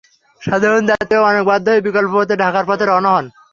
[0.41, 3.25] সাধারণ যাত্রীরা অনেক বাধ্য হয়ে বিকল্প পথে ঢাকার পথে রওনা হন।